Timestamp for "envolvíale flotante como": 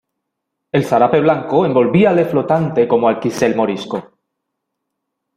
1.63-3.07